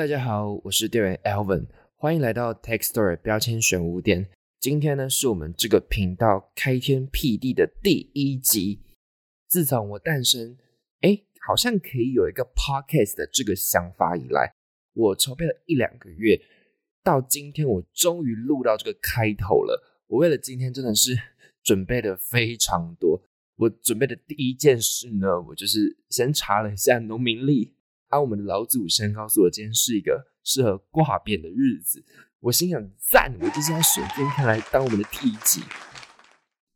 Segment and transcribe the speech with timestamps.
[0.00, 1.66] 大家好，我是店员 Alvin，
[1.96, 4.30] 欢迎来到 Textstory 标签选物店。
[4.58, 8.80] 今天呢，是我们这个频道开天辟地的第一集。
[9.46, 10.56] 自从我诞生，
[11.02, 14.50] 哎，好像可以有一个 podcast 的这个想法以来，
[14.94, 16.40] 我筹备了一两个月，
[17.04, 20.02] 到今天我终于录到这个开头了。
[20.06, 21.14] 我为了今天真的是
[21.62, 23.22] 准备的非常多。
[23.56, 27.74] 我准备的第一件事呢，我就是先查了一下农民历。
[28.10, 32.04] 而我们的老祖先告诉我，今天是一个适合挂匾的日子。
[32.40, 33.32] 我心想，赞！
[33.40, 35.62] 我就是要选今天来当我们的第一集。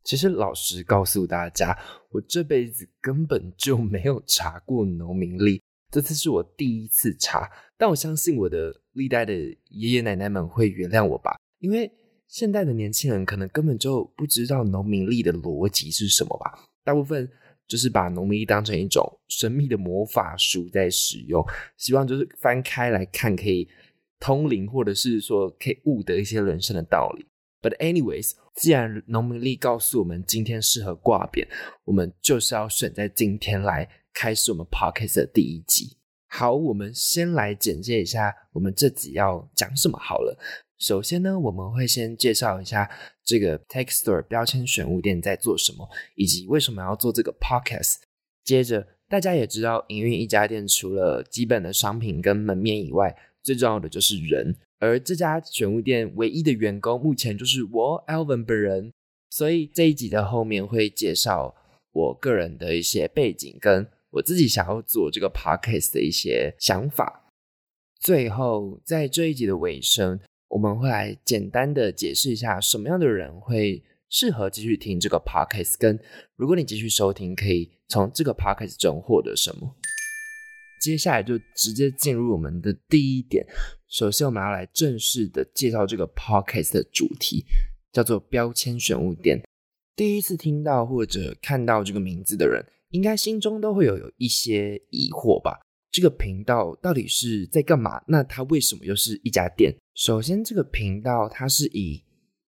[0.03, 1.77] 其实，老实告诉大家，
[2.09, 5.61] 我这辈子根本就没有查过农民历，
[5.91, 7.51] 这次是我第一次查。
[7.77, 11.91] 但我相信我的历代的爷爷奶奶们会原谅我吧，因为
[12.27, 16.57] 现代的年轻人可能根本就不知道农民历的逻辑是什么吧。
[16.85, 17.29] 大部分。
[17.67, 21.43] 就是把农民历当成一种神秘的魔法书在使用，
[21.77, 23.67] 希望就是翻开来看可以
[24.19, 27.25] 通灵，或者是说可以悟得一些人生的道理。
[27.61, 31.47] But anyways，既然农民历告诉我们今天适合挂匾，
[31.83, 35.97] 我们就是要选在今天来开始我们 podcast 的第一集。
[36.27, 40.37] 好，我们先来简介一下我们这集要讲什么好了。
[40.77, 42.89] 首先呢，我们会先介绍一下
[43.23, 47.95] 这个 Textstore 标签选物店在做什么，以及为什么要做这个 podcast。
[48.43, 54.55] 接着，大家也知道，营运一家店除了基本的商品跟门面以外，最重要的就是人。
[54.79, 58.91] 而这家选物店唯一的员工，目前就是我 Alvin 本人。
[59.29, 61.55] 所以这一集的后面会介绍
[61.93, 67.29] 我个人的一些背景，跟我自己想要做这个 podcast 的一些想法。
[67.99, 70.19] 最后，在这一集的尾声。
[70.55, 75.99] 我们会来简单的解释一下什么样的人会适合继续听这个 podcast，跟
[76.37, 79.75] 如果你继续收听，可以从这个 podcast 中获得什么。
[80.79, 83.45] 接下来就直接进入我们的第一点。
[83.89, 87.43] 首先，我们要来正式的介绍这个 podcast 的主题，
[87.91, 89.41] 叫做标签选物店。
[89.93, 95.59] 第一次听到或者看到这个名字的人，应该心中都会有有一些疑惑吧。
[95.91, 98.01] 这个频道到底是在干嘛？
[98.07, 99.75] 那它为什么又是一家店？
[99.95, 102.03] 首先，这个频道它是以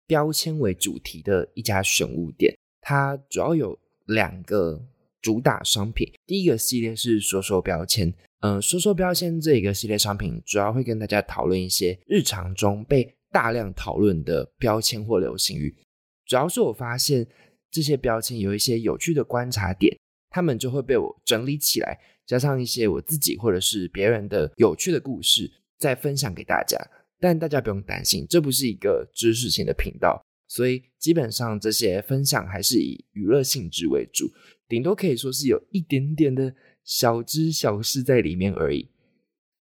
[0.07, 4.83] 标签为主题的一家选物店，它主要有两个
[5.21, 6.11] 主打商品。
[6.27, 8.11] 第一个系列是说说标签，
[8.41, 15.77] 嗯，说说标签这一个系列商品，主要会跟大家讨论一些日常中被大量讨论的标签或流行语。
[16.25, 17.27] 主要是我发现
[17.71, 19.95] 这些标签有一些有趣的观察点，
[20.31, 22.01] 他们就会被我整理起来。
[22.27, 26.79] 加上一些我自己或者是别人的有趣的故事，再分享给大家。
[27.25, 34.31] 但大家不用担心，这不是一个知识性的频道，所以基本上这些分享还是以娱乐性质为主，
[34.69, 36.55] 顶多可以说是有一点点的
[36.85, 38.91] 小知小事在里面而已。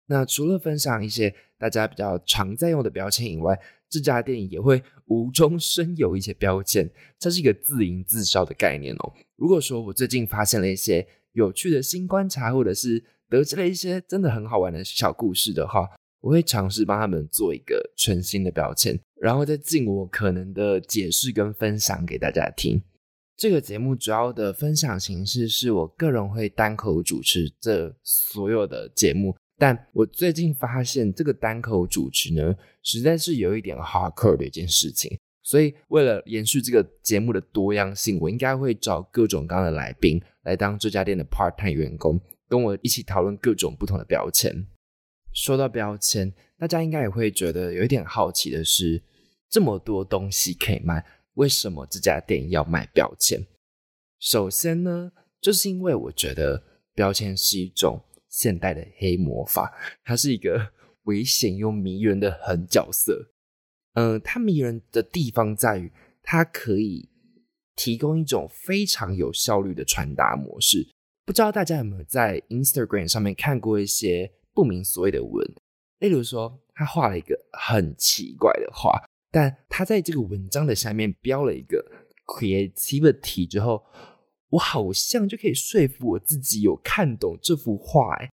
[0.07, 6.87] 那除了分享一些大家比较常在用的标签以外，这家店也会无中生有一些标签，
[7.19, 9.15] 这是一个自营自销的概念哦。
[9.37, 11.07] 如果说我最近发现了一些。
[11.37, 15.87] 有趣的新观察，或者是得知了一些真的很好玩的小故事的话，
[16.21, 22.83] 我会尝试帮他们做一个全新的标签，然后再尽我可能的解释跟分享给大家听。
[23.37, 35.19] 这个节目主要的分享形式是我个人会单口主持这所有的节目，但我最近发现这个单口主持呢，实在是有一点 hardcore 的一件事情。
[35.43, 44.67] 所以，为了延续这个节目的多样性，我应该会找各种各样的来宾来当这家店的 part time 员工，跟我一起讨论各种不同的标签。
[45.37, 49.03] 说到标签，大家应该也会觉得有一点好奇的是，
[49.51, 51.05] 这么多东西可以卖，
[51.35, 53.47] 为什么这家店要卖标签？
[54.19, 59.71] 首先呢，就是因为我觉得标签是一种现代的黑魔法，
[60.03, 60.73] 它是一个
[61.05, 63.35] 危险又迷人的狠角色。
[63.93, 65.93] 嗯，它迷人的地方在于，
[66.23, 67.11] 它可以
[67.75, 70.89] 提供一种非常有效率的传达模式。
[71.27, 75.47] 不知道大家有没有在 Instagram 上面看过一些不明所谓的文？
[75.99, 78.99] 例如说，他画了一个很奇怪的画，
[79.31, 81.85] 但他在这个文章的下面标了一个
[82.27, 83.85] creativity 之后，
[84.49, 88.15] 我好像就可以说服我自己有看懂这幅画。
[88.15, 88.31] 哎，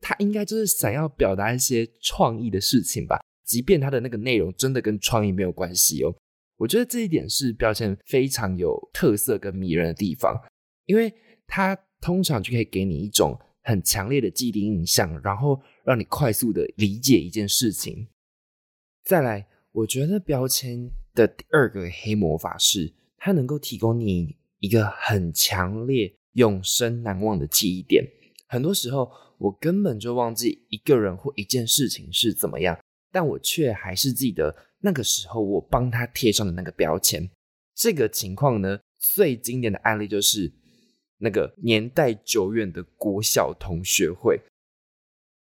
[0.00, 3.20] 他应该就是想要表达一些创意的事情吧。
[3.44, 6.14] 即便他的那个内容真的跟创意没有关系哦，
[6.56, 10.40] 我觉得这一点是标签非常有特色跟迷人的地方，
[10.86, 11.12] 因为
[11.46, 18.08] 它通常就可以给你一种很强烈的既定印象，然后让你快速的理解一件事情。
[19.04, 28.04] 再来，我觉得标签的第二个黑魔法是，它能够提供你一个很强烈、永生难忘的记忆点。
[28.46, 32.78] 很多时候，我根本就忘记一个人或一件事情是怎么样，
[33.10, 37.30] 但我却还是记得那个时候我帮他贴上的那个标签。
[37.74, 40.52] 这个情况呢，最经典的案例就是
[41.20, 44.40] 那个年代久远的国小同学会。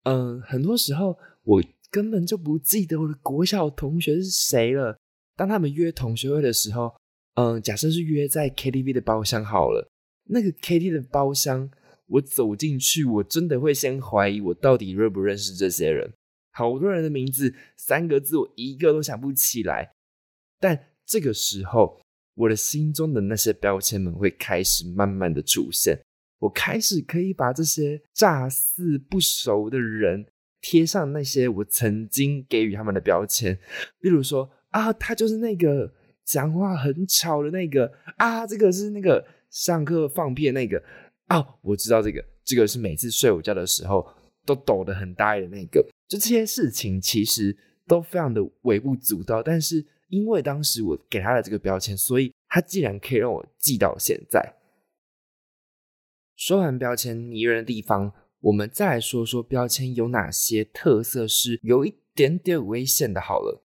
[0.04, 4.98] 嗯，很多时候我根本就不记得我的国小同学是谁了。
[5.36, 6.94] 当他们约同学会的时候，
[7.34, 9.88] 嗯，假设是约在 KTV 的包厢好了，
[10.24, 11.70] 那个 KTV 的包厢。
[12.10, 16.10] 我走进去，我真的会先怀疑我到底认不认识这些人。
[16.52, 19.92] 好多人的名字，三个字我一个都想不起来。
[20.58, 22.00] 但这个时候，
[22.38, 25.98] 我的心中的那些标签们会开始慢慢的出现。
[26.38, 30.24] 我开始可以把这些乍似不熟的人
[30.60, 33.58] 贴上那些我曾经给予他们的标签，
[34.02, 35.92] 例如说啊，他就是那个
[36.24, 40.80] 讲话很吵的那个啊，这个是那个上课放屁的那个。
[41.30, 44.06] 哦，我知道这个，这个是每次睡午觉的时候
[44.46, 45.84] 都抖得很大的那个。
[46.06, 47.54] 就这些事情其实
[47.86, 54.56] 都非常的微不足道，但是因为当时我给他的这个标签，所以他既然可以让我记到现在。
[56.36, 63.20] 说完标签迷人的地方，我们再来说说标签有哪些特色是有一点点危险的。
[63.20, 63.64] 好了，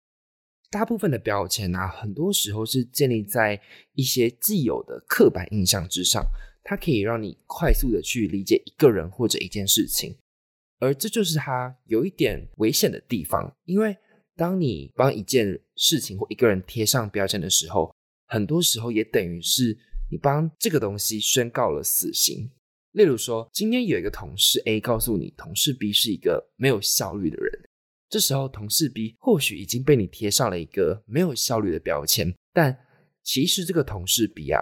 [0.71, 3.61] 大部分的标签啊，很多时候是建立在
[3.95, 6.25] 一些既有的刻板印象之上。
[6.63, 10.19] 它可以让你快速的去理解一个人或者一件事情，
[10.79, 13.57] 而这就是它有一点危险的地方。
[13.65, 13.97] 因为
[14.39, 17.93] 当你帮一件事情或一个人贴上标签的时候，
[18.29, 19.77] 很多时候也等于是
[20.09, 22.49] 你帮这个东西宣告了死刑。
[22.93, 27.69] 例如说，今天有一个同事 A 告诉你，同事 B 是一个没有效率的人，
[28.09, 32.79] 这时候同事 B 或许已经被你贴上了一个没有效率的标签，但
[33.25, 34.61] 其实这个同事 B 啊，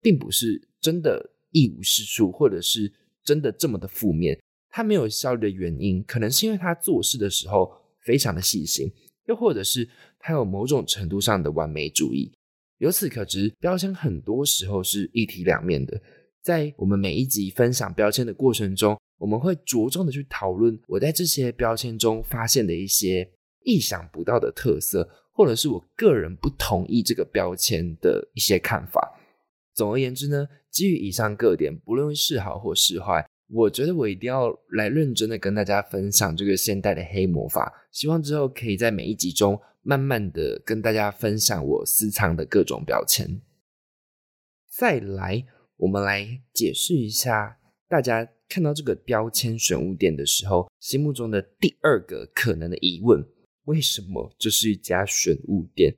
[0.00, 1.34] 并不是真的。
[1.50, 2.92] 一无是处，或者是
[3.24, 4.38] 真的这么的负面，
[4.68, 7.72] 他没有效率的原因，可能是因为他做事的时候
[8.04, 8.92] 非常的细心，
[9.28, 9.88] 又或者是
[10.18, 12.32] 他有某种程度上的完美主义。
[12.78, 16.00] 由此可知，标签很多时候是一体两面的。
[16.42, 23.28] 在我们每一集分享标签的过程中，我们会着重的去讨论我在这些标签中发现的一些
[23.64, 29.20] 意想不到的特色，或者是我个人不同意这个标签的一些看法。
[29.74, 37.72] 总而言之呢，基于以上各点，不论是好或是坏，我觉得我一定要来认真的跟大家分享这个现代的黑魔法。
[37.90, 43.40] 希望之后可以在每一集中，慢慢的跟大家分享我私藏的各种标签。
[44.68, 45.46] 再来，
[45.76, 47.58] 我们来解释一下，
[47.88, 53.26] 大家看到这个标签选物店的时候，心目中的第二个可能的疑问：
[53.64, 55.96] 为什么这是一家选物店？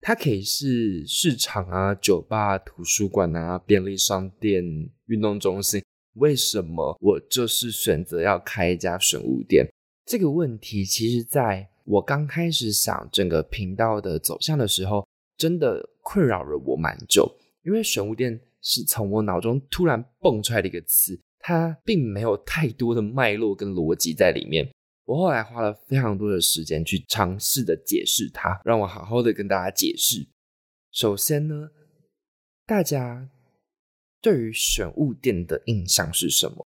[0.00, 4.64] 它可以是市场啊、酒吧、图书馆啊、便利商店、
[5.06, 5.80] 运动中心。
[6.14, 9.66] 为什么我就是选择要开一家选物店？
[10.04, 15.06] 这个问题其实在我刚开始想整个频道的走向的时候，
[15.36, 17.30] 真的困扰了我蛮久。
[17.64, 24.68] 因为选物店是从我脑中突然蹦出来的一个词，它并没有太多的脉络跟逻辑在里面。
[25.04, 30.26] 我后来花了非常多的时间去尝试的解释它，让我好好的跟大家解释。
[30.92, 31.70] 首先呢，
[32.66, 33.28] 大家
[34.22, 36.64] 对于选物店的印象是什么？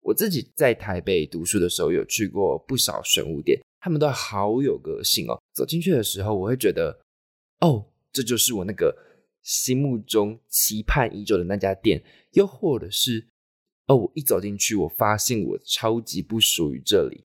[0.00, 5.40] 我自己在台北读书的时候，有去过不少选物店，他们都好有个性哦。
[5.52, 6.98] 走进去的时候，我会觉得，
[7.60, 8.96] 哦，这就是我那个
[9.42, 12.02] 心目中期盼已久的那家店。
[12.32, 13.28] 又或者是，
[13.86, 17.24] 哦，我一走进去，我发现我超级不属于这里。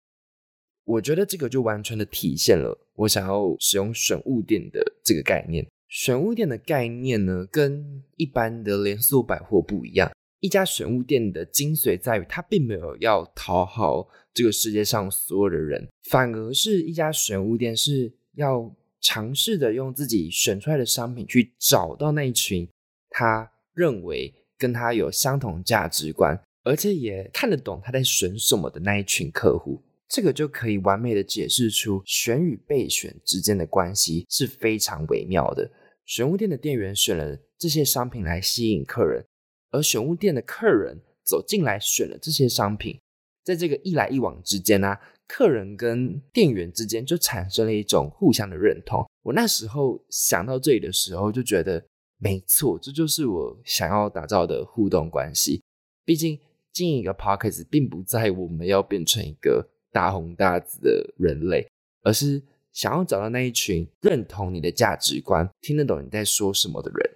[0.83, 5.65] 我觉得这个就完全的体现了我想要使用选物店的这个概念。
[5.89, 10.11] 选物店的概念呢，跟一般的连锁百货不一样。
[10.39, 22.69] 一家选物店的精髓在于，它并没有要讨好这个世界上所有的人，反而是一家选物店是要尝试着用自己选出来的商品去找到那一群
[23.09, 29.81] 他认为跟他有相同价值观，而且也看得懂他在选什么的那一群客户。
[30.07, 35.69] 这个就可以完美的解释出选与被选之间的关系是非常微妙的。
[36.09, 39.23] 选物店的店员选了这些商品来吸引客人，
[39.69, 42.99] 而选物店的客人走进来选了这些商品，
[43.43, 44.97] 在这个一来一往之间呢，
[45.27, 49.07] 客人跟店员之间就产生了一种互相的认同。
[49.21, 51.85] 我那时候想到这里的时候，就觉得
[52.17, 55.61] 没错，这就是我想要打造的互动关系。
[56.03, 56.39] 毕竟
[56.73, 59.69] 经营一个 p o c k e t 并不在我们要变成一个。
[59.91, 61.67] 大红大紫的人类，
[62.03, 62.39] 而是
[62.79, 67.11] 想要找到那一群认同你的价值观、听得懂你在说什么的人。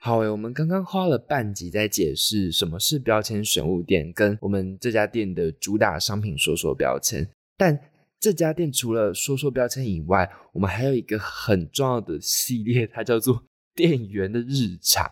[0.00, 7.24] 好诶，我们刚刚花了半集在解释什么是标签选物店，跟我们这家店的主打商品说说标签。
[7.56, 7.78] 但
[8.18, 13.44] 这家店除了说说标签以外，我们还有一个很重要的系列，它叫做
[13.76, 15.08] 店员的日常。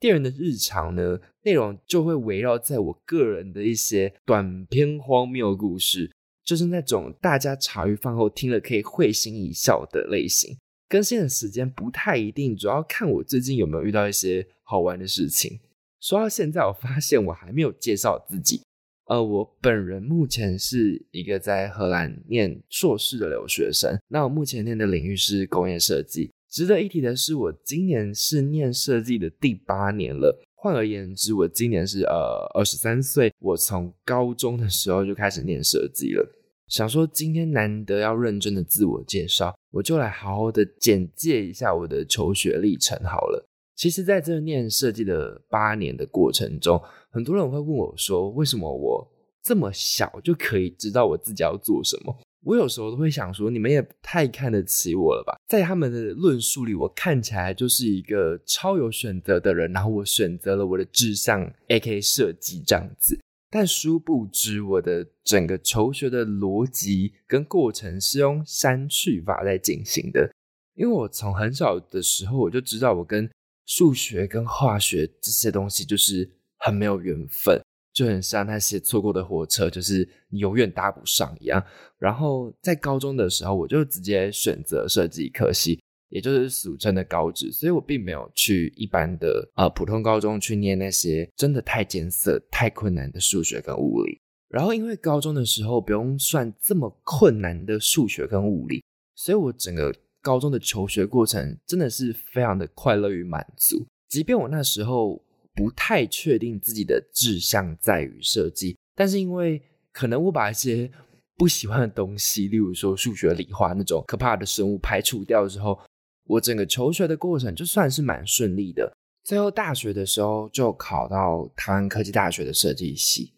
[0.00, 6.10] 店员的日常呢，内容就会围绕在我个人的一些短篇荒谬故事，
[6.50, 10.56] 就是那种大家茶余饭后听了可以会心一笑的类型。
[10.88, 15.60] 更新的时间不太一定，主要看我最近有没有遇到一些好玩的事情。
[16.00, 18.62] 说到现在，我发现我还没有介绍自己。
[19.04, 23.96] 呃，我本人目前是一个在荷兰念硕士的留学生。
[24.08, 26.32] 那我目前念的领域是工业设计。
[26.50, 30.36] 值得一提的是，我今年是念设计的第八年了。
[30.56, 33.32] 换而言之，我今年是呃二十三岁。
[33.38, 36.28] 我从高中的时候就开始念设计了。
[36.70, 43.44] 想说今天难得要认真的自我介绍，我就来好好的简介一下我的求学历程好了。
[43.74, 49.04] 其实，在这念设计的八年的过程中，很多人会问我说，为什么我
[49.42, 52.16] 这么小就可以知道我自己要做什么？
[52.44, 55.36] 我有时候都会想说，你们也太看得起我了吧？
[55.48, 62.00] 在他们的论述里，我看起来就是一个超有选择的人，然后我选择了我的志向，A.K.
[62.00, 63.18] 设计这样子。
[63.50, 70.30] 但殊不知，我的整个求学的逻辑跟过程是用删去法在进行的。
[70.74, 73.28] 因为我从很小的时候我就知道，我跟
[73.66, 77.60] 数学跟化学这些东西就是很没有缘分，
[77.92, 81.62] 就很像那些错过的火车，就是你永远搭不上一样。
[81.98, 85.80] 然后在高中的时候，我就直接选择设计科系。
[86.10, 94.20] 也就是俗称的高职，所以我并没有去一般的呃普通高中去念那些真的太艰涩、太困难的数学跟物理。
[94.48, 98.82] 然后因为高中的时候不用算这么困难的数学跟物理，
[99.14, 103.86] 所以我整个高中的求学过程真的是非常的快乐与满足。
[104.08, 105.22] 即便我那时候
[105.54, 109.62] 不太确定自己的志向在于设计，但是因为
[109.92, 110.90] 可能我把一些
[111.36, 115.78] 不喜欢的东西，例如说数学、理化那种可怕的生物排除掉之后。
[116.24, 118.92] 我整个求学的过程就算是蛮顺利的，
[119.24, 123.32] 最后大学的时候就考到台湾科技大学的设计系。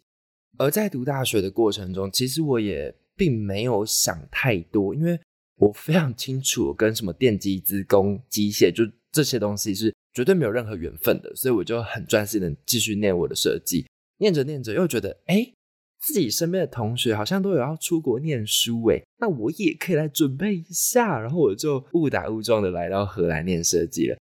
[0.59, 5.19] 而在读大学的过程中，其实我也并没有想太多，因为
[5.57, 13.87] 我非常清楚跟什么电机、资工、机械就这些东西是绝对没有任何缘分的，所以我就很专心的继续念我的设计。
[14.19, 15.53] 念着念着又觉得，哎。
[16.03, 21.19] 自己身边的同学好像都有要出国念书诶，那我也可以来准备一下。
[21.21, 24.19] 然后我就误打误撞的来到荷兰念设计了。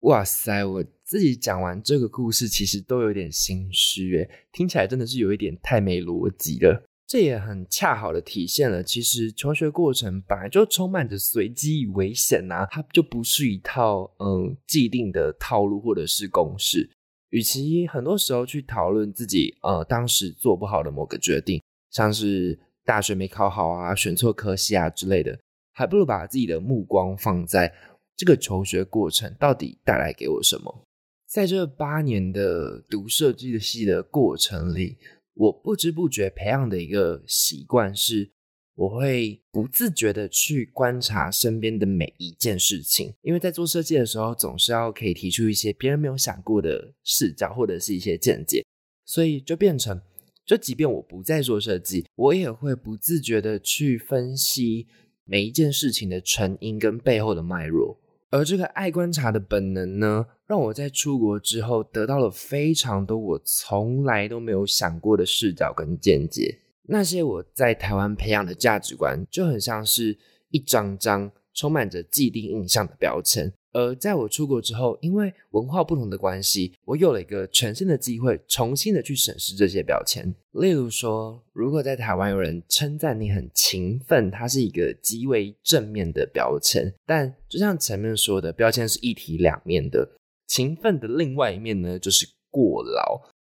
[0.00, 6.84] 哇塞，我自己讲完这个故事，其实都有点心虚诶，听起来真的是有一点太没逻辑了。
[7.06, 16.90] 这也很恰好的体现了，其实求学过程本来就充满着随机与危险呐，它就不是一套嗯既定的套路或者是公式。
[17.32, 25.38] 与其很多时候去讨论自己呃当时做不好的某个决定，像是大学没考好啊、选错科系啊之类的，
[25.72, 27.72] 还不如把自己的目光放在
[28.16, 30.84] 这个求学过程到底带来给我什么。
[31.26, 34.98] 在这八年的读设计的系的过程里，
[35.34, 38.30] 我不知不觉培养的一个习惯是。
[38.74, 48.64] 我会不自觉的去观察身边的每一件事情，因为在做设计的时候，总是要可以提出一些别人没有想过的视角或者是一些见解，
[49.04, 50.00] 所以就变成，
[50.46, 54.86] 就即便我不再做设计，我也会不自觉的去分析
[55.24, 57.98] 每一件事情的成因跟背后的脉络。
[58.30, 66.61] 而这个爱观察的本能呢，让我在出国之后得到了非常多我从来都没有想过的视角跟见解。
[66.88, 70.18] 那些我在台湾培养的价值观，就很像是
[70.50, 73.52] 一张张充满着既定印象的标签。
[73.74, 80.34] 而在我出国之后，因为文化不同的关系，我有了一个全新的机会，重新的去审视这些标签。
[80.50, 86.92] 例如说，如果在台湾有人称赞你很勤奋，它是一个极为正面的标签。
[87.06, 90.06] 但就像前面说的，标签是一体两面的。
[90.46, 93.31] 勤奋的另外一面呢，就是过劳。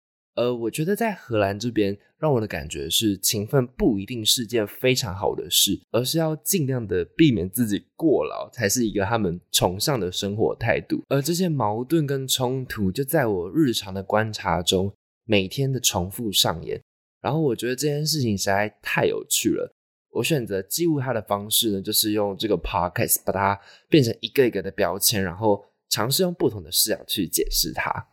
[0.42, 11.04] 呃，我觉得在荷兰这边，让我的感觉是勤奋不一定是件非常好的事，而是要尽量的避免自己过劳，才是一个他们崇尚的生活态度。
[11.10, 14.92] 而这些矛盾跟冲突，就在我日常的观察中，
[15.26, 16.82] 每天的重复上演。
[17.22, 19.72] 然后我觉得这件事情实在太有趣了。
[20.10, 28.08] 我选择记录它的方式呢，就是用这个 podcast 把它变成一个一个的标签，然后尝试用不同的视角去解释它。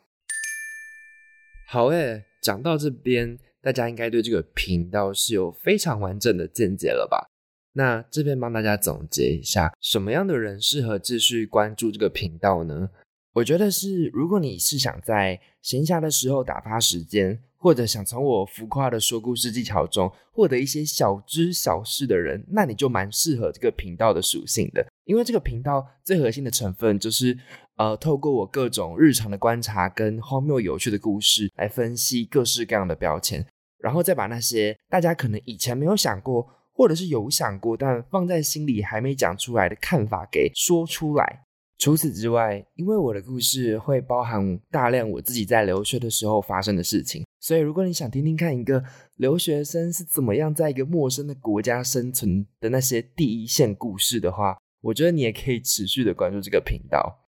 [1.70, 7.28] 好诶，讲到这边，大家应该对这个频道是有非常完整的见解了吧？
[7.74, 12.88] 那这边帮大家总结一下，什么样的人适合继续关注这个频道呢？
[13.34, 24.86] 我觉得是，如果你是想在闲暇的时候打发时间，或者想从我浮夸的说故事技巧中获得一些小知小事的人，那你就蛮适合这个频道的属性的。
[25.04, 27.36] 因为这个频道最核心的成分就是，
[27.76, 33.44] 呃，透过我各种日常的观察跟荒谬有趣的故事来分析各式各样的标签，
[33.78, 41.46] 然后再把那些大家可能以前没有想过，或者是有想过但放在心里还没讲出来的看法给说出来。
[41.78, 48.82] 除此之外，因为我的故事会包含大量我自己在留学的时候发生的事情，所以如果你想听听看一个
[49.16, 57.26] 留学生是怎么样在一个陌生的国家生存的那些第一线故事的话，我觉得你也可以持续的关注这个频道。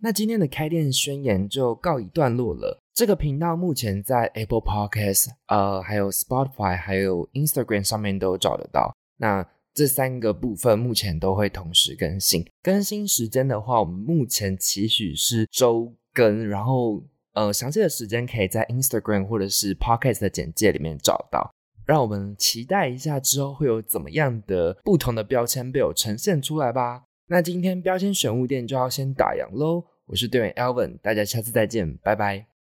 [0.00, 2.78] 那今天的开店宣言就告一段落了。
[2.94, 8.94] 这个频道目前在 Apple Podcast、呃，还有 Spotify、还有 Instagram 上面都找得到。
[9.16, 9.44] 那
[9.78, 17.00] 这三个部分目前都会同时更新，更新时间的话，我们目前期许是周更，然后
[17.34, 21.54] 呃详细的时间可以在 Instagram 或者是 Podcast 的简介里面找到。
[21.86, 27.04] 让我们期待一下之后会有怎么样的不同的标签被我呈现出来吧。
[27.28, 32.57] 那今天标签选物店就要先打烊喽，我是队员 Elvin，大家下次再见，拜拜。